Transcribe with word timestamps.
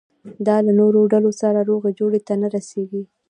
دا 0.47 0.55
له 0.65 0.71
نورو 0.79 0.99
ډلو 1.13 1.31
سره 1.41 1.59
روغې 1.69 1.91
جوړې 1.99 2.19
ته 2.27 2.33
نه 2.41 2.47
رسېږي. 2.55 3.03